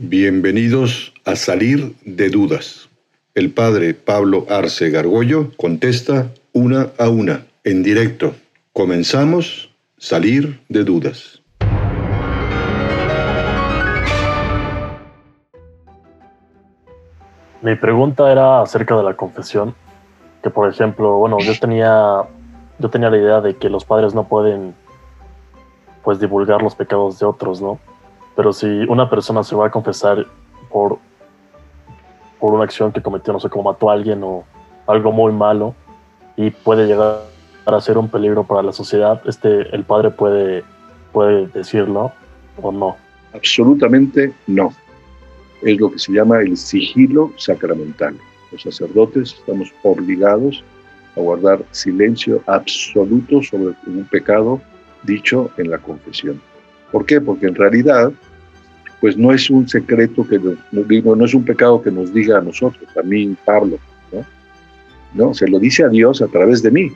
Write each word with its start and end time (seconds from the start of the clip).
Bienvenidos 0.00 1.12
a 1.24 1.34
Salir 1.34 1.96
de 2.04 2.28
Dudas. 2.28 2.88
El 3.34 3.52
padre 3.52 3.94
Pablo 3.94 4.46
Arce 4.48 4.90
Gargollo 4.90 5.50
contesta 5.56 6.28
una 6.52 6.90
a 7.00 7.08
una, 7.08 7.48
en 7.64 7.82
directo. 7.82 8.32
Comenzamos 8.72 9.74
Salir 9.96 10.60
de 10.68 10.84
Dudas. 10.84 11.42
Mi 17.60 17.74
pregunta 17.74 18.30
era 18.30 18.62
acerca 18.62 18.96
de 18.96 19.02
la 19.02 19.16
confesión, 19.16 19.74
que 20.44 20.50
por 20.50 20.70
ejemplo, 20.70 21.16
bueno, 21.16 21.38
yo 21.40 21.58
tenía, 21.58 22.22
yo 22.78 22.88
tenía 22.88 23.10
la 23.10 23.18
idea 23.18 23.40
de 23.40 23.56
que 23.56 23.68
los 23.68 23.84
padres 23.84 24.14
no 24.14 24.28
pueden, 24.28 24.76
pues, 26.04 26.20
divulgar 26.20 26.62
los 26.62 26.76
pecados 26.76 27.18
de 27.18 27.26
otros, 27.26 27.60
¿no? 27.60 27.80
Pero 28.38 28.52
si 28.52 28.66
una 28.66 29.10
persona 29.10 29.42
se 29.42 29.56
va 29.56 29.66
a 29.66 29.70
confesar 29.72 30.24
por, 30.70 31.00
por 32.38 32.54
una 32.54 32.62
acción 32.62 32.92
que 32.92 33.02
cometió, 33.02 33.32
no 33.32 33.40
sé, 33.40 33.48
como 33.48 33.72
mató 33.72 33.90
a 33.90 33.94
alguien 33.94 34.22
o 34.22 34.44
algo 34.86 35.10
muy 35.10 35.32
malo, 35.32 35.74
y 36.36 36.50
puede 36.50 36.86
llegar 36.86 37.18
a 37.66 37.80
ser 37.80 37.98
un 37.98 38.08
peligro 38.08 38.44
para 38.44 38.62
la 38.62 38.72
sociedad, 38.72 39.20
este, 39.26 39.74
el 39.74 39.82
padre 39.82 40.10
puede, 40.10 40.62
puede 41.12 41.48
decirlo 41.48 42.12
o 42.62 42.70
no. 42.70 42.96
Absolutamente 43.34 44.32
no. 44.46 44.72
Es 45.62 45.80
lo 45.80 45.90
que 45.90 45.98
se 45.98 46.12
llama 46.12 46.38
el 46.38 46.56
sigilo 46.56 47.32
sacramental. 47.38 48.16
Los 48.52 48.62
sacerdotes 48.62 49.32
estamos 49.32 49.72
obligados 49.82 50.62
a 51.16 51.20
guardar 51.20 51.64
silencio 51.72 52.40
absoluto 52.46 53.42
sobre 53.42 53.74
un 53.88 54.06
pecado 54.08 54.60
dicho 55.02 55.50
en 55.56 55.72
la 55.72 55.78
confesión. 55.78 56.40
¿Por 56.92 57.04
qué? 57.04 57.20
Porque 57.20 57.48
en 57.48 57.56
realidad 57.56 58.12
pues 59.00 59.16
no 59.16 59.32
es 59.32 59.48
un 59.50 59.68
secreto 59.68 60.26
que 60.26 60.38
nos, 60.38 60.88
digo, 60.88 61.14
no 61.14 61.24
es 61.24 61.34
un 61.34 61.44
pecado 61.44 61.82
que 61.82 61.90
nos 61.90 62.12
diga 62.12 62.38
a 62.38 62.40
nosotros, 62.40 62.84
a 62.96 63.02
mí, 63.02 63.36
Pablo, 63.44 63.78
¿no? 64.12 64.24
¿no? 65.14 65.34
Se 65.34 65.46
lo 65.48 65.58
dice 65.58 65.84
a 65.84 65.88
Dios 65.88 66.20
a 66.20 66.26
través 66.26 66.62
de 66.62 66.70
mí, 66.70 66.92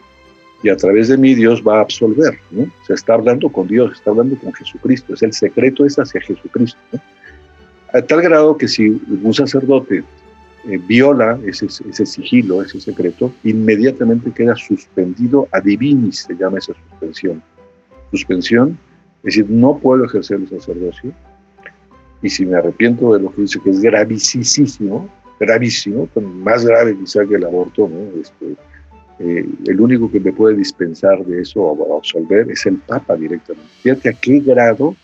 y 0.63 0.69
a 0.69 0.77
través 0.77 1.09
de 1.09 1.17
mí 1.17 1.35
Dios 1.35 1.63
va 1.67 1.79
a 1.79 1.81
absolver, 1.81 2.39
¿no? 2.51 2.71
Se 2.87 2.95
está 2.95 3.15
hablando 3.15 3.49
con 3.51 3.67
Dios, 3.67 3.93
está 3.93 4.11
hablando 4.11 4.37
con 4.37 4.53
Jesucristo, 4.53 5.15
es 5.15 5.23
el 5.23 5.33
secreto 5.33 5.85
es 5.85 5.99
hacia 5.99 6.21
Jesucristo, 6.21 6.79
¿no? 6.93 7.01
A 7.93 8.01
tal 8.01 8.23
grado 8.23 8.57
que 8.57 8.69
si 8.69 8.89
un 8.89 9.35
sacerdote 9.35 10.03
eh, 10.65 10.81
viola 10.87 11.39
ese, 11.45 11.67
ese, 11.67 12.07
sigilo, 12.07 12.63
ese 12.63 12.81
secreto, 12.81 13.33
inmediatamente 13.45 14.31
queda 14.31 14.57
suspendido 14.57 15.47
a 15.51 15.61
divinis, 15.61 16.21
se 16.21 16.35
llama 16.35 16.59
esa 16.59 16.73
suspensión. 16.73 17.43
Suspensión, 18.11 18.79
es 19.25 19.35
decir, 19.35 19.51
no 19.51 19.77
puedo 19.79 20.05
ejercer 20.05 20.39
el 20.41 20.49
sacerdocio, 20.49 21.13
y 22.23 22.31
si 22.31 22.47
me 22.47 22.57
arrepiento 22.57 23.13
de 23.13 23.21
lo 23.21 23.33
que 23.35 23.43
dice 23.43 23.61
que 23.61 23.71
es 23.71 23.81
gravísimo, 23.81 25.09
gravísimo, 25.41 26.09
más 26.21 26.65
grave 26.65 26.97
quizá 26.97 27.27
que 27.27 27.35
el 27.35 27.45
aborto, 27.45 27.89
¿no? 27.89 28.21
Este, 28.21 28.57
eh, 29.19 29.47
el 29.67 29.81
único 29.81 30.11
que 30.11 30.21
me 30.21 30.33
puede 30.33 30.57
dispensar 30.57 31.25
de 31.27 31.43
eso 31.43 31.61
o 31.61 31.97
absolver 31.97 32.51
es 32.51 32.65
el 32.67 32.77
Papa 32.79 33.17
directamente. 33.17 33.69
Fíjate 33.83 34.09
a 34.11 34.13
qué 34.13 34.41
grado, 34.41 34.95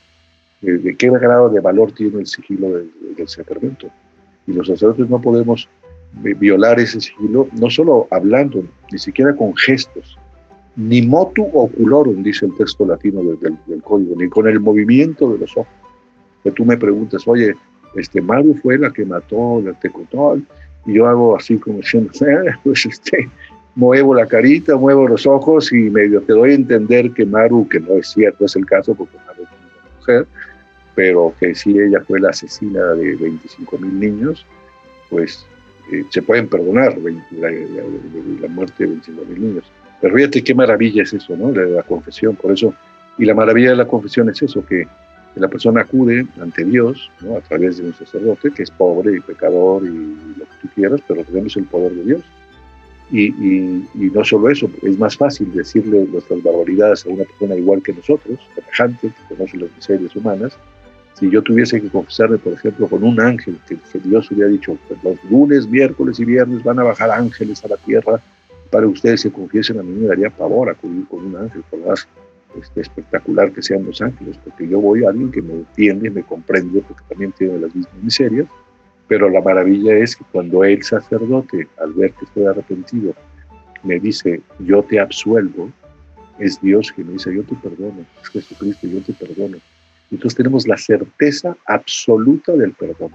eh, 0.62 0.72
de 0.72 0.96
qué 0.96 1.10
grado 1.10 1.50
de 1.50 1.60
valor 1.60 1.92
tiene 1.92 2.20
el 2.20 2.26
sigilo 2.26 2.70
del, 2.70 3.28
sacramento. 3.28 3.88
Y 4.46 4.52
los 4.52 4.68
sacerdotes 4.68 5.10
no 5.10 5.20
podemos 5.20 5.68
violar 6.22 6.80
ese 6.80 7.00
sigilo, 7.00 7.48
no 7.52 7.68
solo 7.68 8.06
hablando, 8.10 8.64
ni 8.90 8.98
siquiera 8.98 9.36
con 9.36 9.54
gestos, 9.56 10.16
ni 10.74 11.02
motu 11.02 11.44
oculorum, 11.52 12.22
dice 12.22 12.46
el 12.46 12.56
texto 12.56 12.86
latino 12.86 13.22
del, 13.22 13.58
del 13.66 13.82
código, 13.82 14.14
ni 14.16 14.28
con 14.28 14.48
el 14.48 14.58
movimiento 14.58 15.30
de 15.32 15.38
los 15.38 15.54
ojos 15.56 15.68
que 16.42 16.50
tú 16.50 16.64
me 16.64 16.76
preguntas, 16.76 17.26
oye, 17.26 17.54
este 17.94 18.20
Maru 18.20 18.54
fue 18.54 18.78
la 18.78 18.92
que 18.92 19.04
mató 19.04 19.60
la 19.64 19.72
Tecotol, 19.72 20.44
y 20.86 20.94
yo 20.94 21.06
hago 21.06 21.36
así 21.36 21.58
como 21.58 21.78
diciendo, 21.78 22.10
eh, 22.26 22.54
pues 22.64 22.86
este, 22.86 23.28
muevo 23.74 24.14
la 24.14 24.26
carita, 24.26 24.76
muevo 24.76 25.06
los 25.06 25.26
ojos 25.26 25.72
y 25.72 25.90
medio 25.90 26.20
te 26.22 26.32
doy 26.32 26.52
a 26.52 26.54
entender 26.54 27.10
que 27.12 27.24
Maru, 27.24 27.68
que 27.68 27.80
no 27.80 27.94
es 27.94 28.08
cierto, 28.08 28.44
es 28.44 28.56
el 28.56 28.66
caso 28.66 28.94
porque 28.94 29.16
Maru 29.26 29.42
es 29.42 29.48
una 29.48 29.96
mujer, 29.96 30.26
pero 30.94 31.34
que 31.38 31.54
si 31.54 31.78
ella 31.78 32.02
fue 32.06 32.20
la 32.20 32.30
asesina 32.30 32.82
de 32.94 33.14
25 33.16 33.78
mil 33.78 34.00
niños, 34.00 34.46
pues 35.10 35.46
eh, 35.92 36.04
se 36.10 36.22
pueden 36.22 36.48
perdonar 36.48 36.96
la, 36.98 37.50
la, 37.50 38.48
muerte 38.48 38.84
de 38.84 38.90
25 38.90 39.24
mil 39.26 39.40
niños. 39.40 39.64
Pero 40.00 40.14
fíjate 40.14 40.44
qué 40.44 40.54
maravilla 40.54 41.02
es 41.02 41.12
eso, 41.12 41.36
¿no? 41.36 41.50
La, 41.52 41.64
la 41.64 41.82
confesión, 41.82 42.36
por 42.36 42.52
eso, 42.52 42.74
y 43.16 43.24
la 43.24 43.34
maravilla 43.34 43.70
de 43.70 43.76
la 43.76 43.86
confesión 43.86 44.28
es 44.28 44.42
eso, 44.42 44.64
que 44.64 44.86
la 45.34 45.48
persona 45.48 45.82
acude 45.82 46.26
ante 46.40 46.64
Dios 46.64 47.10
a 47.36 47.40
través 47.40 47.78
de 47.78 47.84
un 47.84 47.94
sacerdote 47.94 48.50
que 48.50 48.62
es 48.62 48.70
pobre 48.70 49.16
y 49.16 49.20
pecador 49.20 49.84
y 49.84 50.16
lo 50.36 50.44
que 50.44 50.56
tú 50.62 50.68
quieras, 50.74 51.00
pero 51.06 51.24
tenemos 51.24 51.56
el 51.56 51.64
poder 51.64 51.92
de 51.92 52.04
Dios. 52.04 52.24
Y, 53.10 53.30
no 53.94 54.24
solo 54.24 54.50
eso, 54.50 54.70
es 54.82 54.98
más 54.98 55.16
fácil 55.16 55.52
decirle 55.54 56.06
nuestras 56.10 56.42
barbaridades 56.42 57.06
a 57.06 57.08
una 57.08 57.24
persona 57.24 57.56
igual 57.56 57.82
que 57.82 57.94
nosotros, 57.94 58.38
semejante, 58.54 59.08
que 59.08 59.34
conoce 59.34 59.56
las 59.56 59.74
miserias 59.74 60.14
humanas. 60.14 60.58
Si 61.14 61.30
yo 61.30 61.42
tuviese 61.42 61.80
que 61.80 61.88
confesarme, 61.88 62.38
por 62.38 62.52
ejemplo, 62.52 62.86
con 62.86 63.02
un 63.02 63.18
ángel, 63.18 63.58
que, 63.66 63.78
Dios 64.00 64.30
hubiera 64.30 64.50
dicho, 64.50 64.76
pues 64.86 65.02
los 65.02 65.16
lunes, 65.30 65.66
miércoles 65.66 66.20
y 66.20 66.24
viernes 66.26 66.62
van 66.62 66.78
a 66.78 66.84
bajar 66.84 67.10
ángeles 67.10 67.64
a 67.64 67.68
la 67.68 67.76
tierra 67.78 68.20
para 68.70 68.84
que 68.84 68.92
ustedes 68.92 69.22
se 69.22 69.32
confiesen, 69.32 69.80
a 69.80 69.82
mí 69.82 69.92
me 70.00 70.06
daría 70.06 70.28
pavor 70.28 70.68
acudir 70.68 71.06
con 71.08 71.24
un 71.24 71.36
ángel, 71.36 71.64
por 71.70 71.80
más 71.80 72.06
este, 72.60 72.80
espectacular 72.80 73.52
que 73.52 73.62
sean 73.62 73.84
los 73.84 74.00
ángeles, 74.00 74.38
porque 74.44 74.68
yo 74.68 74.80
voy 74.80 75.04
a 75.04 75.10
alguien 75.10 75.30
que 75.30 75.42
me 75.42 75.54
entiende, 75.54 76.10
me 76.10 76.22
comprende, 76.22 76.82
porque 76.86 77.02
también 77.08 77.32
tiene 77.32 77.58
las 77.58 77.74
mismas 77.74 78.02
miserias, 78.02 78.46
pero 79.06 79.28
la 79.28 79.40
maravilla 79.40 79.96
es 79.96 80.16
que 80.16 80.24
cuando 80.32 80.64
el 80.64 80.82
sacerdote, 80.82 81.66
al 81.78 81.92
ver 81.94 82.12
que 82.12 82.24
estoy 82.24 82.44
arrepentido, 82.44 83.14
me 83.82 83.98
dice, 83.98 84.40
yo 84.60 84.82
te 84.82 85.00
absuelvo, 85.00 85.70
es 86.38 86.60
Dios 86.60 86.92
que 86.92 87.04
me 87.04 87.12
dice, 87.12 87.34
yo 87.34 87.42
te 87.42 87.54
perdono, 87.56 88.04
es 88.22 88.28
Jesucristo, 88.28 88.86
yo 88.86 89.00
te 89.00 89.12
perdono. 89.12 89.58
Entonces 90.10 90.36
tenemos 90.36 90.66
la 90.66 90.76
certeza 90.76 91.56
absoluta 91.66 92.52
del 92.52 92.72
perdón, 92.72 93.12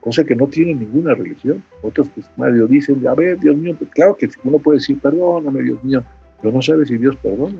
cosa 0.00 0.24
que 0.24 0.36
no 0.36 0.46
tiene 0.46 0.74
ninguna 0.74 1.14
religión. 1.14 1.62
Otros 1.82 2.08
pues 2.14 2.26
dicen, 2.68 3.06
a 3.06 3.14
ver, 3.14 3.38
Dios 3.38 3.56
mío, 3.56 3.74
pues, 3.78 3.90
claro 3.90 4.16
que 4.16 4.28
uno 4.42 4.58
puede 4.58 4.78
decir, 4.78 4.98
perdóname, 4.98 5.62
Dios 5.62 5.82
mío, 5.82 6.04
pero 6.40 6.52
no 6.52 6.62
sabe 6.62 6.86
si 6.86 6.98
Dios 6.98 7.16
perdona. 7.16 7.58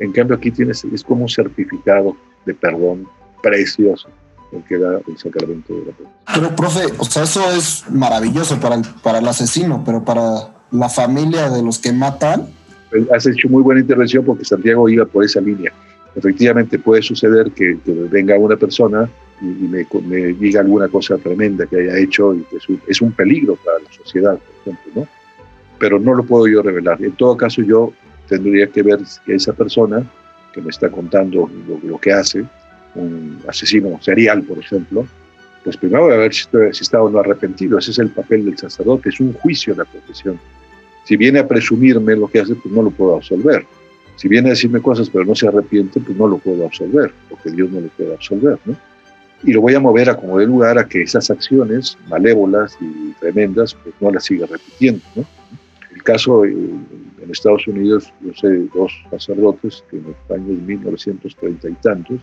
En 0.00 0.12
cambio 0.12 0.36
aquí 0.36 0.50
tienes, 0.50 0.84
es 0.84 1.04
como 1.04 1.22
un 1.22 1.28
certificado 1.28 2.16
de 2.46 2.54
perdón 2.54 3.06
precioso 3.42 4.08
el 4.52 4.64
que 4.64 4.78
da 4.78 5.00
el 5.06 5.18
sacramento 5.18 5.72
de 5.74 5.86
la 5.86 5.92
perdón. 5.92 6.12
Pero, 6.34 6.56
profe, 6.56 6.80
o 6.98 7.04
sea, 7.04 7.22
eso 7.22 7.48
es 7.52 7.84
maravilloso 7.90 8.58
para 8.58 8.74
el, 8.76 8.82
para 9.02 9.18
el 9.18 9.28
asesino, 9.28 9.82
pero 9.84 10.04
para 10.04 10.24
la 10.72 10.88
familia 10.88 11.50
de 11.50 11.62
los 11.62 11.78
que 11.78 11.92
matan. 11.92 12.48
Pues, 12.90 13.10
has 13.12 13.26
hecho 13.26 13.48
muy 13.48 13.62
buena 13.62 13.80
intervención 13.80 14.24
porque 14.24 14.44
Santiago 14.44 14.88
iba 14.88 15.04
por 15.04 15.24
esa 15.24 15.40
línea. 15.40 15.72
Efectivamente, 16.16 16.78
puede 16.78 17.02
suceder 17.02 17.52
que, 17.52 17.78
que 17.84 17.92
venga 18.10 18.36
una 18.36 18.56
persona 18.56 19.08
y, 19.40 19.44
me, 19.44 19.86
me, 20.02 20.16
diga 20.32 20.60
alguna 20.60 20.88
cosa 20.88 21.16
tremenda 21.18 21.66
que 21.66 21.80
haya 21.80 21.96
hecho 21.98 22.34
y 22.34 22.42
que 22.42 22.56
es 22.56 22.68
un, 22.68 22.82
es 22.86 23.00
un 23.00 23.12
peligro 23.12 23.56
para 23.56 23.78
la 23.78 23.92
sociedad, 23.92 24.32
por 24.32 24.74
ejemplo, 24.74 25.02
¿no? 25.02 25.08
Pero 25.78 25.98
no 25.98 26.14
lo 26.14 26.24
puedo 26.24 26.46
yo 26.46 26.62
revelar. 26.62 27.02
En 27.02 27.12
todo 27.12 27.36
caso, 27.36 27.62
yo 27.62 27.92
tendría 28.30 28.68
que 28.68 28.82
ver 28.82 29.00
que 29.26 29.34
esa 29.34 29.52
persona 29.52 30.06
que 30.52 30.60
me 30.60 30.70
está 30.70 30.88
contando 30.88 31.50
lo, 31.68 31.88
lo, 31.88 31.98
que 31.98 32.12
hace, 32.12 32.44
un 32.94 33.40
asesino 33.46 33.98
serial, 34.00 34.42
por 34.42 34.58
ejemplo, 34.58 35.06
pues 35.64 35.76
primero 35.76 36.04
voy 36.04 36.14
a 36.14 36.18
ver 36.18 36.32
si, 36.32 36.44
si, 36.72 36.82
está 36.82 37.02
o 37.02 37.10
no 37.10 37.18
arrepentido. 37.18 37.78
Ese 37.78 37.90
es 37.90 37.98
el 37.98 38.10
papel 38.10 38.44
del 38.44 38.56
sacerdote, 38.56 39.10
es 39.10 39.20
un 39.20 39.32
juicio 39.34 39.74
de 39.74 39.78
la 39.78 39.84
profesión. 39.84 40.38
Si 41.04 41.16
viene 41.16 41.40
a 41.40 41.48
presumirme 41.48 42.16
lo 42.16 42.28
que 42.28 42.40
hace, 42.40 42.54
pues 42.54 42.72
no 42.72 42.82
lo 42.82 42.90
puedo 42.90 43.16
absolver. 43.16 43.66
Si 44.16 44.28
viene 44.28 44.48
a 44.48 44.50
decirme 44.50 44.80
cosas 44.80 45.10
pero 45.10 45.24
no 45.24 45.34
se 45.34 45.48
arrepiente, 45.48 45.98
pues 46.00 46.16
no 46.16 46.28
lo 46.28 46.38
puedo 46.38 46.66
absolver, 46.66 47.12
porque 47.28 47.50
Dios 47.50 47.70
no 47.70 47.80
lo 47.80 47.88
puede 47.88 48.14
absolver, 48.14 48.58
¿no? 48.64 48.76
Y 49.42 49.52
lo 49.54 49.62
voy 49.62 49.74
a 49.74 49.80
mover 49.80 50.10
a 50.10 50.16
como 50.16 50.38
de 50.38 50.46
lugar 50.46 50.78
a 50.78 50.86
que 50.86 51.02
esas 51.02 51.30
acciones 51.30 51.96
malévolas 52.08 52.76
y 52.80 53.12
tremendas, 53.18 53.74
pues 53.74 53.94
no 53.98 54.12
las 54.12 54.24
siga 54.24 54.46
repitiendo, 54.46 55.02
¿no? 55.16 55.24
El 55.94 56.02
caso, 56.02 56.44
eh, 56.44 56.54
Estados 57.30 57.66
Unidos, 57.66 58.12
yo 58.20 58.32
sé, 58.34 58.68
dos 58.74 58.92
sacerdotes 59.10 59.84
que 59.90 59.96
en 59.96 60.04
los 60.04 60.38
años 60.38 60.60
1930 60.62 61.68
y 61.68 61.72
tantos, 61.74 62.20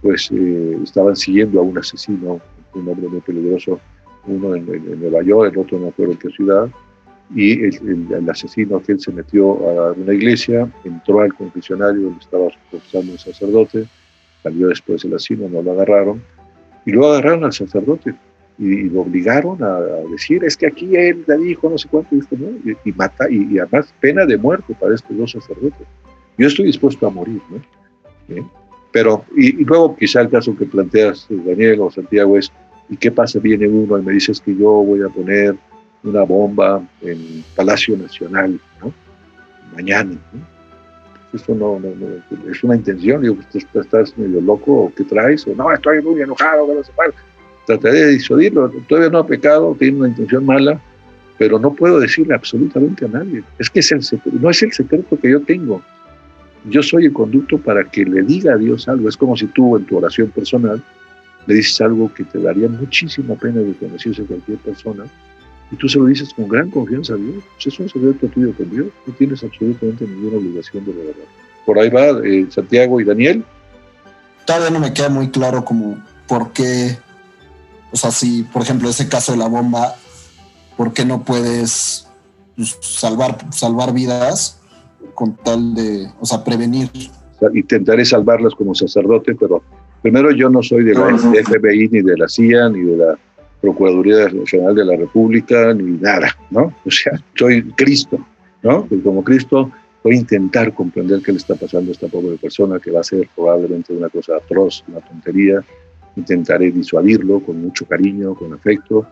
pues 0.00 0.30
eh, 0.32 0.78
estaban 0.82 1.16
siguiendo 1.16 1.60
a 1.60 1.62
un 1.62 1.78
asesino, 1.78 2.40
un 2.74 2.88
hombre 2.88 3.08
muy 3.08 3.20
peligroso, 3.20 3.80
uno 4.26 4.54
en, 4.54 4.66
Nueva 5.00 5.22
York, 5.22 5.52
el 5.52 5.58
otro 5.58 5.78
no 5.78 5.88
acuerdo 5.88 6.12
en 6.12 6.18
qué 6.18 6.30
ciudad, 6.30 6.68
y 7.34 7.64
el, 7.64 8.28
asesino 8.28 8.76
aquel 8.76 9.00
se 9.00 9.12
metió 9.12 9.52
a 9.68 9.92
una 9.92 10.12
iglesia, 10.12 10.70
entró 10.84 11.20
al 11.20 11.34
confesionario 11.34 12.02
donde 12.02 12.20
estaba 12.20 12.48
confesando 12.70 13.12
un 13.12 13.18
sacerdote, 13.18 13.86
salió 14.42 14.68
después 14.68 15.04
el 15.04 15.14
asesino, 15.14 15.48
no 15.48 15.62
lo 15.62 15.72
agarraron, 15.72 16.22
y 16.84 16.92
luego 16.92 17.12
agarraron 17.12 17.44
al 17.44 17.52
sacerdote 17.52 18.14
y, 18.62 18.88
lo 18.90 19.00
obligaron 19.00 19.62
a, 19.62 19.78
decir, 20.10 20.44
es 20.44 20.56
que 20.56 20.66
aquí 20.66 20.96
él 20.96 21.24
le 21.26 21.36
dijo 21.38 21.68
no 21.68 21.78
sé 21.78 21.88
cuánto, 21.88 22.14
¿no? 22.14 22.74
y, 22.84 22.92
mata, 22.92 23.28
y, 23.30 23.58
además 23.58 23.92
pena 24.00 24.24
de 24.24 24.36
muerte 24.36 24.74
para 24.78 24.94
estos 24.94 25.16
dos 25.16 25.32
sacerdotes. 25.32 25.86
Yo 26.38 26.46
estoy 26.46 26.66
dispuesto 26.66 27.06
a 27.06 27.10
morir, 27.10 27.40
¿no? 27.50 27.56
¿Eh? 28.34 28.42
Pero, 28.92 29.24
y, 29.36 29.64
luego 29.64 29.96
quizá 29.96 30.20
el 30.20 30.30
caso 30.30 30.56
que 30.56 30.66
planteas, 30.66 31.26
Daniel 31.28 31.80
o 31.80 31.90
Santiago, 31.90 32.38
es 32.38 32.52
¿Y 32.92 32.96
qué 32.98 33.10
pasa? 33.10 33.38
Viene 33.38 33.66
uno 33.66 33.98
y 33.98 34.02
me 34.02 34.12
dices 34.12 34.38
que 34.38 34.54
yo 34.54 34.70
voy 34.70 35.00
a 35.02 35.08
poner 35.08 35.56
una 36.04 36.24
bomba 36.24 36.86
en 37.00 37.42
Palacio 37.56 37.96
Nacional, 37.96 38.60
¿no? 38.82 38.92
Mañana, 39.74 40.18
Eso 41.32 41.54
no, 41.54 41.80
es 42.50 42.62
una 42.62 42.76
intención, 42.76 43.22
digo, 43.22 43.38
estás 43.54 44.18
medio 44.18 44.42
loco, 44.42 44.72
o 44.74 44.92
qué 44.94 45.04
traes, 45.04 45.46
o 45.46 45.54
no, 45.54 45.72
estoy 45.72 46.02
muy 46.02 46.20
enojado, 46.20 46.66
no 46.66 46.82
Trataré 47.66 48.06
de 48.06 48.12
disuadirlo, 48.12 48.70
todavía 48.88 49.10
no 49.10 49.18
ha 49.18 49.26
pecado, 49.26 49.76
tiene 49.78 49.98
una 49.98 50.08
intención 50.08 50.44
mala, 50.44 50.80
pero 51.38 51.58
no 51.58 51.72
puedo 51.74 52.00
decirle 52.00 52.34
absolutamente 52.34 53.04
a 53.04 53.08
nadie. 53.08 53.42
Es 53.58 53.70
que 53.70 53.80
es 53.80 53.92
el 53.92 54.00
no 54.40 54.50
es 54.50 54.62
el 54.62 54.72
secreto 54.72 55.18
que 55.18 55.30
yo 55.30 55.40
tengo. 55.40 55.82
Yo 56.64 56.82
soy 56.82 57.06
el 57.06 57.12
conducto 57.12 57.58
para 57.58 57.84
que 57.84 58.04
le 58.04 58.22
diga 58.22 58.54
a 58.54 58.56
Dios 58.56 58.88
algo. 58.88 59.08
Es 59.08 59.16
como 59.16 59.36
si 59.36 59.46
tú 59.46 59.76
en 59.76 59.84
tu 59.84 59.96
oración 59.96 60.28
personal 60.28 60.82
le 61.46 61.54
dices 61.54 61.80
algo 61.80 62.12
que 62.12 62.24
te 62.24 62.38
daría 62.38 62.68
muchísima 62.68 63.34
pena 63.34 63.60
de 63.60 63.74
conocerse 63.74 64.22
a 64.22 64.26
cualquier 64.26 64.58
persona 64.58 65.04
y 65.72 65.76
tú 65.76 65.88
se 65.88 65.98
lo 65.98 66.04
dices 66.04 66.32
con 66.34 66.48
gran 66.48 66.70
confianza 66.70 67.14
a 67.14 67.16
Dios. 67.16 67.42
Pues 67.54 67.66
es 67.66 67.80
un 67.80 67.88
secreto 67.88 68.28
tuyo 68.28 68.54
con 68.54 68.70
Dios. 68.70 68.88
No 69.06 69.14
tienes 69.14 69.42
absolutamente 69.42 70.06
ninguna 70.06 70.36
obligación 70.36 70.84
de 70.84 70.92
la 70.92 71.04
verdad. 71.04 71.24
Por 71.64 71.78
ahí 71.78 71.88
va 71.88 72.20
eh, 72.24 72.46
Santiago 72.50 73.00
y 73.00 73.04
Daniel. 73.04 73.42
Todavía 74.44 74.70
no 74.70 74.80
me 74.80 74.92
queda 74.92 75.08
muy 75.08 75.30
claro 75.30 75.64
como 75.64 75.98
por 76.28 76.52
qué, 76.52 76.98
o 77.92 77.96
sea, 77.96 78.10
si 78.10 78.42
por 78.44 78.62
ejemplo 78.62 78.88
ese 78.88 79.08
caso 79.08 79.32
de 79.32 79.38
la 79.38 79.48
bomba, 79.48 79.96
¿por 80.76 80.92
qué 80.92 81.04
no 81.04 81.22
puedes 81.22 82.08
pues, 82.56 82.78
salvar, 82.80 83.38
salvar 83.52 83.92
vidas 83.92 84.60
con 85.14 85.36
tal 85.36 85.74
de, 85.74 86.08
o 86.20 86.26
sea, 86.26 86.42
prevenir? 86.42 86.90
intentaré 87.54 88.04
salvarlas 88.04 88.54
como 88.54 88.74
sacerdote, 88.74 89.34
pero 89.34 89.62
primero 90.00 90.30
yo 90.30 90.48
no 90.48 90.62
soy 90.62 90.84
de 90.84 90.94
la 90.94 91.16
FBI, 91.16 91.88
ni 91.88 92.02
de 92.02 92.16
la 92.16 92.28
CIA, 92.28 92.68
ni 92.68 92.82
de 92.82 92.96
la 92.96 93.18
Procuraduría 93.60 94.28
Nacional 94.28 94.74
de 94.74 94.84
la 94.84 94.96
República, 94.96 95.72
ni 95.74 95.98
nada, 95.98 96.36
¿no? 96.50 96.72
O 96.84 96.90
sea, 96.90 97.12
soy 97.34 97.62
Cristo, 97.72 98.24
¿no? 98.62 98.86
Y 98.90 98.98
como 98.98 99.22
Cristo 99.22 99.70
voy 100.02 100.14
a 100.14 100.18
intentar 100.18 100.74
comprender 100.74 101.20
qué 101.22 101.32
le 101.32 101.38
está 101.38 101.54
pasando 101.54 101.90
a 101.90 101.92
esta 101.92 102.08
pobre 102.08 102.36
persona, 102.36 102.80
que 102.80 102.90
va 102.90 103.00
a 103.00 103.04
ser 103.04 103.28
probablemente 103.34 103.92
una 103.92 104.08
cosa 104.08 104.36
atroz, 104.36 104.82
una 104.88 105.00
tontería. 105.00 105.64
Intentaré 106.16 106.70
disuadirlo 106.70 107.40
con 107.40 107.62
mucho 107.62 107.86
cariño, 107.86 108.34
con 108.34 108.52
afecto, 108.52 109.06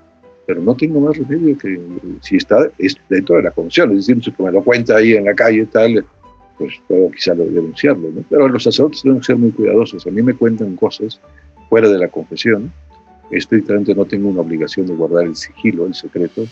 pero 0.46 0.60
no 0.60 0.74
tengo 0.74 1.00
más 1.00 1.16
remedio 1.16 1.56
que 1.56 1.80
si 2.20 2.36
está 2.36 2.70
dentro 3.08 3.36
de 3.36 3.42
la 3.42 3.50
comisión, 3.50 3.90
es 3.92 4.06
decir, 4.06 4.22
si 4.22 4.42
me 4.42 4.50
lo 4.50 4.62
cuenta 4.62 4.96
ahí 4.96 5.14
en 5.14 5.24
la 5.24 5.34
calle 5.34 5.66
tal, 5.66 6.04
pues 6.58 6.74
puedo 6.88 7.10
quizá 7.10 7.34
denunciarlo, 7.34 8.10
¿no? 8.10 8.24
Pero 8.28 8.48
los 8.48 8.64
sacerdotes 8.64 9.02
tienen 9.02 9.20
que 9.20 9.26
ser 9.26 9.36
muy 9.36 9.50
cuidadosos. 9.50 10.06
A 10.06 10.10
mí 10.10 10.22
me 10.22 10.34
cuentan 10.34 10.76
cosas 10.76 11.20
fuera 11.68 11.88
de 11.88 11.98
la 11.98 12.08
confesión 12.08 12.72
estrictamente 13.30 13.94
no 13.94 14.04
tengo 14.04 14.28
una 14.28 14.40
obligación 14.40 14.86
de 14.86 14.94
guardar 14.94 15.24
el 15.24 15.36
sigilo, 15.36 15.86
el 15.86 15.94
secreto, 15.94 16.44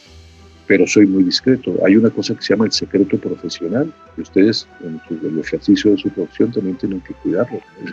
pero 0.67 0.87
soy 0.87 1.06
muy 1.06 1.25
discreto. 1.25 1.75
Hay 1.85 1.97
una 1.97 2.11
cosa 2.11 2.35
que 2.35 2.43
se 2.43 2.55
llama 2.55 2.67
el 2.67 2.73
secreto 2.73 3.19
profesional, 3.19 3.93
que 4.15 4.23
ustedes 4.23 4.69
en 4.81 5.00
el 5.11 5.39
ejercicio 5.41 5.91
de 5.93 5.99
su 5.99 6.09
profesión 6.11 6.53
también 6.53 6.77
tienen 6.77 7.00
que 7.00 7.15
cuidarlo. 7.15 7.59
Es 7.85 7.93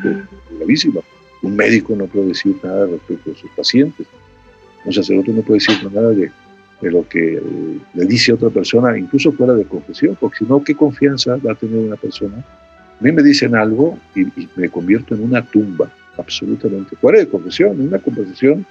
gravísimo. 0.58 1.04
Un 1.46 1.56
médico 1.56 1.96
no 1.96 2.08
puede 2.08 2.30
decir 2.30 2.56
nada 2.64 2.88
respecto 2.88 3.32
a 3.32 3.36
sus 3.36 3.52
pacientes. 3.52 4.08
Un 4.84 4.92
sacerdote 4.92 5.32
no 5.32 5.44
puede 5.44 5.60
decir 5.60 5.92
nada 5.92 6.10
de, 6.10 6.32
lo 6.82 7.08
que 7.08 7.40
le 7.94 8.06
dice 8.06 8.34
otra 8.34 8.50
persona, 8.50 8.98
incluso 8.98 9.32
fuera 9.32 9.54
de 9.54 9.64
confesión, 9.66 10.18
porque 10.20 10.40
si 10.40 10.46
no, 10.46 10.64
¿qué 10.64 10.74
confianza 10.74 11.38
va 11.38 11.52
a 11.52 11.56
tener 11.56 11.78
una 11.78 11.98
persona? 11.98 12.38
A 12.38 13.04
mí 13.04 13.12
me 13.12 13.22
dicen 13.22 13.56
algo 13.56 13.98
y, 14.16 14.26
me 14.56 14.70
convierto 14.70 15.14
en 15.14 15.24
una 15.24 15.44
tumba 15.44 15.92
absolutamente 16.18 16.96
fuera 16.96 17.20
de 17.20 17.28
confesión, 17.28 17.80
una 17.80 18.00
conversación 18.00 18.66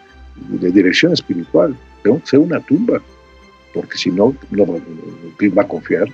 de 0.48 0.70
dirección 0.72 1.12
espiritual. 1.12 1.76
Ser 2.24 2.40
una 2.40 2.58
tumba, 2.60 3.00
porque 3.72 3.96
si 3.96 4.10
no, 4.10 4.34
no 4.50 4.66
va 4.66 5.62
a 5.62 5.68
confiar. 5.68 6.08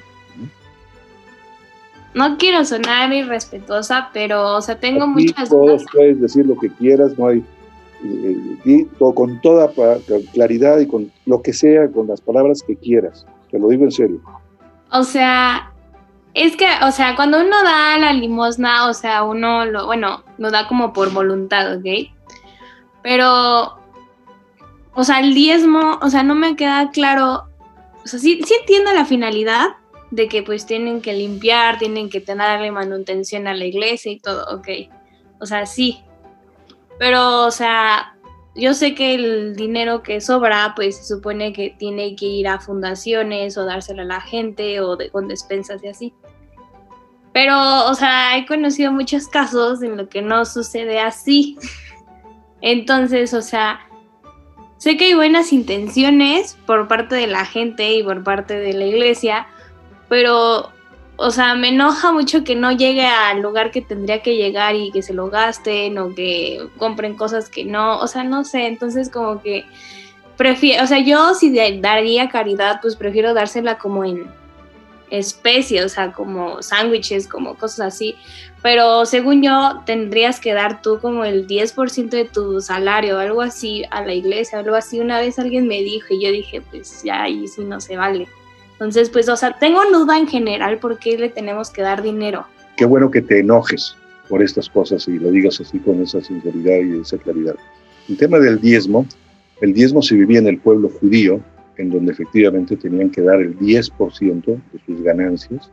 ¿No? 2.15 2.37
quiero 2.39 2.65
sonar 2.65 3.13
irrespetuosa, 3.13 4.11
pero, 4.13 4.57
o 4.57 4.61
sea, 4.61 4.79
tengo 4.79 5.07
muchas 5.07 5.49
Todos 5.49 5.85
puedes 5.93 6.21
decir 6.21 6.47
lo 6.47 6.57
que 6.57 6.71
quieras, 6.71 7.19
no 7.19 7.29
hay. 7.29 7.45
Eh, 8.03 8.87
con 9.15 9.41
toda 9.43 9.71
claridad 10.33 10.79
y 10.79 10.87
con 10.87 11.13
lo 11.27 11.43
que 11.43 11.53
sea, 11.53 11.91
con 11.91 12.07
las 12.07 12.21
palabras 12.21 12.63
que 12.67 12.77
quieras. 12.77 13.27
Te 13.51 13.59
lo 13.59 13.69
digo 13.69 13.85
en 13.85 13.93
serio. 13.93 14.21
O 14.91 15.03
sea, 15.03 15.71
es 16.35 16.57
que, 16.57 16.67
o 16.83 16.91
sea, 16.93 17.15
cuando 17.17 17.41
uno 17.41 17.63
da 17.63 17.99
la 17.99 18.13
limosna, 18.13 18.89
o 18.89 18.95
sea, 18.95 19.25
uno 19.25 19.67
lo, 19.67 19.87
bueno, 19.87 20.25
lo 20.39 20.51
da 20.51 20.67
como 20.67 20.93
por 20.93 21.13
voluntad, 21.13 21.77
¿ok? 21.77 22.11
Pero, 23.03 23.79
o 24.95 25.05
sea, 25.05 25.21
el 25.21 25.35
diezmo, 25.35 25.99
o 26.01 26.09
sea, 26.09 26.23
no 26.23 26.35
me 26.35 26.57
queda 26.57 26.91
claro, 26.91 27.49
o 28.03 28.07
sea, 28.07 28.19
sí, 28.19 28.41
sí 28.45 28.55
entiendo 28.61 28.93
la 28.93 29.05
finalidad 29.05 29.69
de 30.11 30.29
que 30.29 30.43
pues 30.43 30.67
tienen 30.67 31.01
que 31.01 31.15
limpiar, 31.15 31.79
tienen 31.79 32.11
que 32.11 32.21
darle 32.21 32.71
manutención 32.71 33.47
a 33.47 33.55
la 33.55 33.65
iglesia 33.65 34.13
y 34.13 34.21
todo, 34.21 34.45
ok. 34.55 34.69
O 35.41 35.47
sea, 35.47 35.67
sí. 35.67 36.01
Pero, 36.99 37.47
o 37.47 37.51
sea, 37.51 38.17
yo 38.55 38.75
sé 38.75 38.95
que 38.95 39.15
el 39.15 39.57
dinero 39.57 40.03
que 40.03 40.21
sobra, 40.21 40.75
pues 40.75 40.97
se 40.97 41.05
supone 41.15 41.53
que 41.53 41.75
tiene 41.79 42.17
que 42.17 42.27
ir 42.27 42.49
a 42.49 42.61
fundaciones 42.61 43.57
o 43.57 43.65
dárselo 43.65 44.03
a 44.03 44.07
la 44.07 44.21
gente 44.21 44.81
o 44.81 44.99
con 45.13 45.29
despensas 45.29 45.83
y 45.85 45.89
así. 45.89 46.15
Pero, 47.33 47.87
o 47.87 47.95
sea, 47.95 48.37
he 48.37 48.45
conocido 48.47 48.93
muchos 48.93 49.29
casos 49.29 49.83
en 49.83 49.97
los 49.97 50.09
que 50.09 50.21
no 50.21 50.45
sucede 50.45 50.99
así. 50.99 51.57
Entonces, 52.61 53.33
o 53.33 53.41
sea, 53.41 53.81
sé 54.79 54.97
que 54.97 55.07
hay 55.07 55.15
buenas 55.15 55.53
intenciones 55.53 56.59
por 56.67 56.89
parte 56.89 57.15
de 57.15 57.29
la 57.29 57.45
gente 57.45 57.95
y 57.95 58.03
por 58.03 58.25
parte 58.25 58.59
de 58.59 58.73
la 58.73 58.85
iglesia, 58.85 59.47
pero 60.11 60.73
o 61.23 61.31
sea, 61.31 61.55
me 61.55 61.69
enoja 61.69 62.13
mucho 62.13 62.45
que 62.45 62.57
no 62.57 62.73
llegue 62.73 63.05
al 63.05 63.43
lugar 63.43 63.71
que 63.71 63.83
tendría 63.83 64.23
que 64.23 64.37
llegar 64.37 64.75
y 64.75 64.91
que 64.91 65.03
se 65.03 65.13
lo 65.13 65.29
gasten 65.29 65.99
o 65.99 66.15
que 66.15 66.67
compren 66.79 67.15
cosas 67.15 67.51
que 67.51 67.63
no, 67.63 67.99
o 67.99 68.07
sea, 68.07 68.25
no 68.25 68.43
sé, 68.43 68.67
entonces 68.67 69.11
como 69.11 69.43
que 69.43 69.67
prefiero, 70.39 70.83
o 70.83 70.87
sea, 70.87 70.99
yo 70.99 71.35
si 71.35 71.55
daría 71.81 72.31
caridad, 72.31 72.81
pues 72.81 72.97
prefiero 72.97 73.35
dársela 73.35 73.77
como 73.77 74.03
en 74.03 74.31
especie, 75.11 75.85
o 75.85 75.91
sea, 75.91 76.13
como 76.13 76.63
sándwiches, 76.63 77.29
como 77.29 77.55
cosas 77.57 77.95
así, 77.95 78.17
pero 78.63 79.05
según 79.05 79.43
yo 79.43 79.83
tendrías 79.85 80.41
que 80.41 80.55
dar 80.55 80.81
tú 80.81 81.01
como 81.01 81.27
el 81.27 81.47
10% 81.47 82.09
de 82.09 82.25
tu 82.25 82.63
salario, 82.63 83.19
algo 83.19 83.43
así, 83.43 83.85
a 83.91 84.03
la 84.03 84.15
iglesia, 84.15 84.61
algo 84.61 84.75
así. 84.75 85.01
Una 85.01 85.21
vez 85.21 85.39
alguien 85.39 85.69
me 85.69 85.83
dijo 85.83 86.15
y 86.15 86.25
yo 86.25 86.33
dije, 86.33 86.63
pues 86.63 87.03
ya 87.03 87.23
ahí 87.23 87.47
sí 87.47 87.63
no 87.63 87.81
se 87.81 87.99
vale. 87.99 88.27
Entonces, 88.81 89.11
pues, 89.11 89.29
o 89.29 89.37
sea, 89.37 89.59
tengo 89.59 89.83
duda 89.93 90.19
en 90.19 90.27
general 90.27 90.79
por 90.79 90.99
qué 90.99 91.19
le 91.19 91.29
tenemos 91.29 91.69
que 91.69 91.83
dar 91.83 92.03
dinero. 92.03 92.47
Qué 92.79 92.87
bueno 92.87 93.11
que 93.11 93.21
te 93.21 93.41
enojes 93.41 93.95
por 94.27 94.43
estas 94.43 94.71
cosas 94.71 95.07
y 95.07 95.19
lo 95.19 95.31
digas 95.31 95.61
así 95.61 95.79
con 95.81 96.01
esa 96.01 96.23
sinceridad 96.23 96.79
y 96.79 96.99
esa 97.03 97.19
claridad. 97.19 97.57
El 98.09 98.17
tema 98.17 98.39
del 98.39 98.59
diezmo, 98.59 99.05
el 99.61 99.75
diezmo 99.75 100.01
se 100.01 100.15
vivía 100.15 100.39
en 100.39 100.47
el 100.47 100.59
pueblo 100.59 100.89
judío, 100.89 101.43
en 101.77 101.91
donde 101.91 102.13
efectivamente 102.13 102.75
tenían 102.75 103.11
que 103.11 103.21
dar 103.21 103.43
el 103.43 103.55
10% 103.59 104.45
de 104.47 104.81
sus 104.87 105.03
ganancias. 105.03 105.71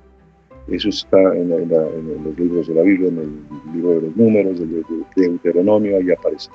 Eso 0.69 0.89
está 0.89 1.17
en, 1.33 1.47
los 1.49 2.37
libros 2.37 2.67
de 2.67 2.75
la 2.75 2.81
Biblia, 2.81 3.07
en 3.07 3.19
el 3.19 3.73
libro 3.73 3.93
de 3.93 4.01
los 4.01 4.17
números, 4.17 4.59
del 4.59 4.83
de 5.15 5.27
Deuteronomio, 5.29 5.95
ahí 5.95 6.11
aparece. 6.11 6.49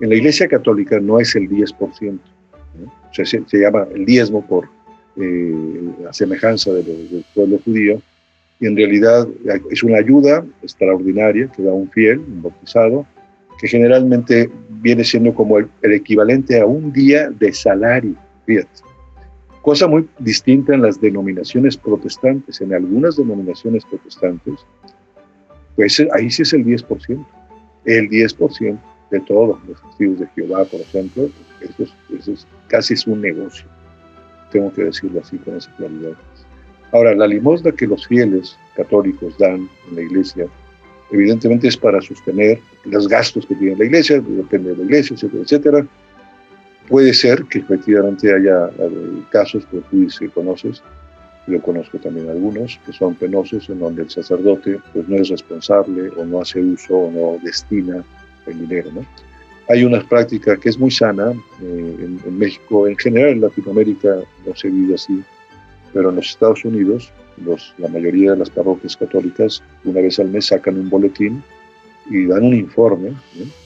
En 0.00 0.08
la 0.08 0.14
Iglesia 0.14 0.48
Católica 0.48 0.98
no 1.00 1.20
es 1.20 1.36
el 1.36 1.50
10%, 1.50 2.18
o 2.18 3.14
sea, 3.14 3.26
se, 3.26 3.42
se, 3.46 3.58
llama 3.58 3.86
el 3.94 4.06
diezmo 4.06 4.46
por 4.46 4.68
eh, 5.16 6.06
a 6.08 6.12
semejanza 6.12 6.72
del 6.72 7.24
pueblo 7.34 7.58
judío, 7.64 8.02
y 8.60 8.66
en 8.66 8.76
realidad 8.76 9.28
es 9.70 9.82
una 9.82 9.98
ayuda 9.98 10.44
extraordinaria 10.62 11.50
que 11.54 11.62
da 11.62 11.72
un 11.72 11.90
fiel, 11.90 12.20
un 12.20 12.42
bautizado, 12.42 13.06
que 13.58 13.68
generalmente 13.68 14.50
viene 14.80 15.04
siendo 15.04 15.34
como 15.34 15.58
el, 15.58 15.68
equivalente 15.82 16.60
a 16.60 16.66
un 16.66 16.92
día 16.92 17.30
de 17.30 17.52
salario, 17.52 18.14
fíjate. 18.46 18.68
Cosa 19.62 19.88
muy 19.88 20.08
distinta 20.20 20.74
en 20.74 20.82
las 20.82 21.00
denominaciones 21.00 21.76
protestantes. 21.76 22.60
En 22.60 22.72
algunas 22.72 23.16
denominaciones 23.16 23.84
protestantes, 23.84 24.54
pues 25.74 26.00
ahí 26.12 26.30
sí 26.30 26.42
es 26.42 26.52
el 26.52 26.64
10%. 26.64 27.26
El 27.84 28.08
10% 28.08 28.78
de 29.10 29.20
todos 29.20 29.58
los 29.66 29.82
testigos 29.82 30.20
de 30.20 30.26
Jehová, 30.36 30.64
por 30.66 30.80
ejemplo, 30.80 31.28
eso, 31.60 31.92
eso 32.16 32.32
es, 32.32 32.46
casi 32.68 32.94
es 32.94 33.06
un 33.06 33.20
negocio 33.20 33.66
tengo 34.50 34.72
que 34.72 34.84
decirlo 34.84 35.20
así 35.20 35.36
con 35.38 35.56
esa 35.56 35.74
claridad. 35.76 36.12
Ahora, 36.92 37.14
la 37.14 37.26
limosna 37.26 37.72
que 37.72 37.86
los 37.86 38.06
fieles 38.06 38.56
católicos 38.74 39.36
dan 39.38 39.68
en 39.88 39.96
la 39.96 40.02
iglesia, 40.02 40.46
evidentemente 41.10 41.68
es 41.68 41.76
para 41.76 42.00
sostener 42.00 42.60
los 42.84 43.08
gastos 43.08 43.46
que 43.46 43.54
tiene 43.54 43.76
la 43.76 43.84
iglesia, 43.84 44.20
depende 44.20 44.70
de 44.70 44.76
la 44.76 44.84
iglesia, 44.84 45.14
etcétera, 45.14 45.42
etcétera. 45.42 45.86
Puede 46.88 47.12
ser 47.12 47.44
que 47.44 47.58
efectivamente 47.58 48.32
haya 48.32 48.68
eh, 48.78 49.22
casos 49.30 49.66
que 49.66 49.78
tú 49.78 50.00
dices, 50.00 50.30
conoces, 50.32 50.82
yo 51.48 51.62
conozco 51.62 51.98
también 51.98 52.28
algunos, 52.28 52.78
que 52.84 52.92
son 52.92 53.14
penosos, 53.14 53.68
en 53.68 53.78
donde 53.78 54.02
el 54.02 54.10
sacerdote 54.10 54.80
pues, 54.92 55.08
no 55.08 55.16
es 55.16 55.28
responsable 55.28 56.10
o 56.16 56.24
no 56.24 56.40
hace 56.40 56.60
uso 56.60 56.96
o 56.96 57.10
no 57.10 57.38
destina 57.44 58.04
el 58.46 58.60
dinero. 58.60 58.90
¿no? 58.92 59.06
Hay 59.68 59.84
una 59.84 60.00
práctica 60.00 60.56
que 60.56 60.68
es 60.68 60.78
muy 60.78 60.90
sana 60.90 61.32
eh, 61.62 61.96
en, 62.26 62.38
México, 62.38 62.86
en 62.86 62.96
general 62.96 63.30
en 63.30 63.40
Latinoamérica 63.40 64.16
no 64.46 64.54
se 64.54 64.68
vive 64.68 64.94
así, 64.94 65.22
pero 65.92 66.10
en 66.10 66.16
los 66.16 66.30
Estados 66.30 66.64
Unidos 66.64 67.12
los, 67.44 67.74
la 67.78 67.88
mayoría 67.88 68.32
de 68.32 68.38
las 68.38 68.50
parroquias 68.50 68.96
católicas 68.96 69.62
una 69.84 70.00
vez 70.00 70.18
al 70.18 70.28
mes 70.28 70.46
sacan 70.46 70.78
un 70.78 70.88
boletín 70.88 71.42
y 72.08 72.26
dan 72.26 72.44
un 72.44 72.54
informe 72.54 73.12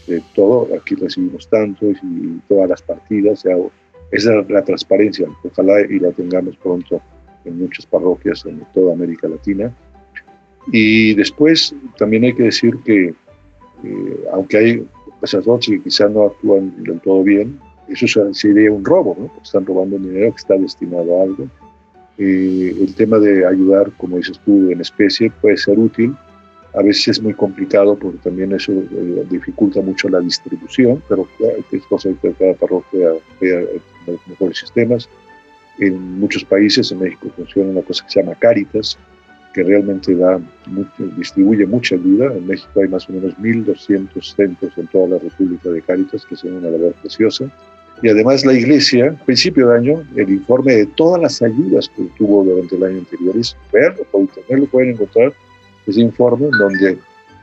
de 0.06 0.22
todo, 0.34 0.68
aquí 0.74 0.94
recibimos 0.94 1.48
tanto 1.48 1.90
y 1.90 2.40
todas 2.48 2.70
las 2.70 2.82
partidas, 2.82 3.44
esa 4.10 4.40
es 4.40 4.48
la, 4.48 4.64
transparencia, 4.64 5.28
ojalá 5.44 5.80
y 5.82 5.98
la 5.98 6.10
tengamos 6.12 6.56
pronto 6.56 7.00
en 7.44 7.58
muchas 7.58 7.86
parroquias 7.86 8.44
en 8.46 8.64
toda 8.72 8.94
América 8.94 9.28
Latina. 9.28 9.74
Y 10.72 11.14
después 11.14 11.74
también 11.98 12.24
hay 12.24 12.34
que 12.34 12.44
decir 12.44 12.76
que, 12.84 13.14
eh, 13.84 14.24
aunque 14.32 14.56
hay 14.56 14.88
sacerdotes 15.20 15.68
que 15.68 15.82
quizás 15.82 16.10
no 16.10 16.24
actúan 16.24 16.82
del 16.82 17.00
todo 17.00 17.22
bien, 17.22 17.60
eso 17.88 18.32
sería 18.32 18.70
un 18.70 18.84
robo, 18.84 19.16
¿no? 19.18 19.30
están 19.42 19.66
robando 19.66 19.98
dinero 19.98 20.30
que 20.32 20.36
está 20.36 20.56
destinado 20.56 21.20
a 21.20 21.22
algo. 21.24 21.48
Eh, 22.18 22.76
el 22.80 22.94
tema 22.94 23.18
de 23.18 23.46
ayudar, 23.46 23.90
como 23.96 24.18
dices 24.18 24.38
tú, 24.44 24.70
en 24.70 24.80
especie 24.80 25.30
puede 25.40 25.56
ser 25.56 25.78
útil. 25.78 26.14
A 26.74 26.82
veces 26.82 27.08
es 27.08 27.22
muy 27.22 27.34
complicado 27.34 27.96
porque 27.96 28.18
también 28.18 28.52
eso 28.52 28.72
eh, 28.72 29.26
dificulta 29.28 29.80
mucho 29.80 30.08
la 30.08 30.20
distribución, 30.20 31.02
pero 31.08 31.26
es 31.72 31.82
cosa 31.86 32.10
que 32.22 32.32
cada 32.32 32.54
parroquia 32.54 33.10
vea 33.40 33.60
los 34.06 34.28
mejores 34.28 34.58
sistemas. 34.58 35.08
En 35.78 36.20
muchos 36.20 36.44
países, 36.44 36.92
en 36.92 37.00
México 37.00 37.28
funciona 37.34 37.70
una 37.70 37.82
cosa 37.82 38.04
que 38.04 38.12
se 38.12 38.20
llama 38.20 38.36
Caritas, 38.38 38.98
que 39.52 39.62
realmente 39.62 40.14
da, 40.14 40.40
distribuye 41.16 41.66
mucha 41.66 41.96
ayuda. 41.96 42.32
En 42.34 42.46
México 42.46 42.80
hay 42.80 42.88
más 42.88 43.08
o 43.08 43.12
menos 43.12 43.34
1.200 43.38 44.34
centros 44.34 44.72
en 44.76 44.86
toda 44.88 45.08
la 45.08 45.18
República 45.18 45.70
de 45.70 45.82
Cáritas, 45.82 46.24
que 46.24 46.36
son 46.36 46.54
una 46.54 46.70
labor 46.70 46.94
preciosa. 47.00 47.46
Y 48.02 48.08
además 48.08 48.44
la 48.44 48.54
Iglesia, 48.54 49.16
a 49.20 49.24
principio 49.24 49.68
de 49.68 49.76
año, 49.76 50.02
el 50.16 50.30
informe 50.30 50.74
de 50.74 50.86
todas 50.86 51.20
las 51.20 51.42
ayudas 51.42 51.90
que 51.94 52.04
tuvo 52.16 52.44
durante 52.44 52.76
el 52.76 52.84
año 52.84 52.98
anterior, 52.98 53.36
es 53.36 53.56
verlo, 53.72 54.04
por 54.10 54.22
internet 54.22 54.60
lo 54.60 54.66
pueden 54.66 54.90
encontrar, 54.90 55.32
ese 55.86 56.00
informe 56.00 56.48
donde 56.58 56.98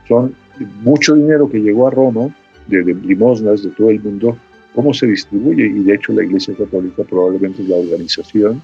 son 0.08 0.34
mucho 0.82 1.14
dinero 1.14 1.48
que 1.48 1.58
llegó 1.58 1.86
a 1.86 1.90
Roma, 1.90 2.34
de, 2.66 2.82
de 2.82 2.94
limosnas 2.94 3.62
de 3.62 3.70
todo 3.70 3.90
el 3.90 4.00
mundo, 4.00 4.36
cómo 4.74 4.92
se 4.94 5.06
distribuye. 5.06 5.66
Y 5.66 5.84
de 5.84 5.94
hecho 5.94 6.12
la 6.12 6.24
Iglesia 6.24 6.54
Católica 6.56 7.04
probablemente 7.04 7.62
es 7.62 7.68
la 7.68 7.76
organización 7.76 8.62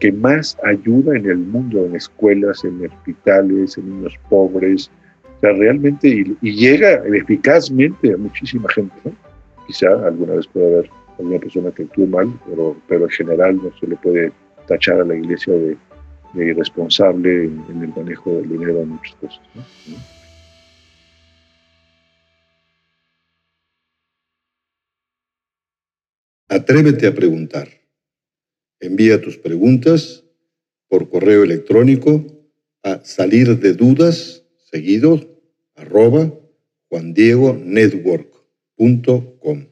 que 0.00 0.10
más 0.10 0.56
ayuda 0.64 1.16
en 1.16 1.26
el 1.26 1.38
mundo, 1.38 1.84
en 1.84 1.94
escuelas, 1.94 2.64
en 2.64 2.84
hospitales, 2.86 3.76
en 3.76 3.90
niños 3.90 4.18
pobres, 4.28 4.90
o 5.36 5.40
sea, 5.40 5.52
realmente, 5.52 6.08
y, 6.08 6.52
llega 6.52 7.02
eficazmente 7.06 8.14
a 8.14 8.16
muchísima 8.16 8.68
gente, 8.70 8.94
¿no? 9.04 9.12
Quizá 9.66 9.88
alguna 10.06 10.34
vez 10.34 10.46
puede 10.48 10.66
haber 10.66 10.90
alguna 11.18 11.38
persona 11.38 11.70
que 11.70 11.82
actúe 11.84 12.06
mal, 12.06 12.28
pero, 12.48 12.76
pero 12.88 13.04
en 13.04 13.10
general 13.10 13.56
no 13.56 13.70
se 13.78 13.86
le 13.86 13.96
puede 13.96 14.32
tachar 14.66 15.00
a 15.00 15.04
la 15.04 15.14
iglesia 15.14 15.52
de, 15.52 15.76
irresponsable 16.34 17.44
en, 17.44 17.82
el 17.82 17.88
manejo 17.94 18.32
del 18.34 18.48
dinero 18.48 18.80
en 18.80 18.88
muchas 18.90 19.14
cosas. 19.16 19.40
¿no? 19.54 19.62
Atrévete 26.48 27.06
a 27.06 27.14
preguntar. 27.14 27.79
Envía 28.80 29.20
tus 29.20 29.36
preguntas 29.36 30.24
por 30.88 31.10
correo 31.10 31.44
electrónico 31.44 32.24
a 32.82 33.04
salir 33.04 33.58
de 33.58 33.74
dudas 33.74 34.46
seguido 34.70 35.38
arroba 35.74 36.32
juandiegonetwork.com. 36.88 39.66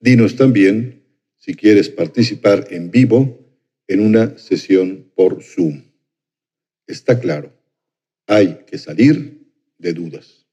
Dinos 0.00 0.36
también 0.36 1.04
si 1.36 1.54
quieres 1.54 1.90
participar 1.90 2.68
en 2.70 2.90
vivo 2.90 3.38
en 3.86 4.00
una 4.00 4.38
sesión 4.38 5.12
por 5.14 5.42
Zoom. 5.42 5.82
Está 6.86 7.20
claro, 7.20 7.52
hay 8.26 8.60
que 8.66 8.78
salir 8.78 9.46
de 9.78 9.92
dudas. 9.92 10.46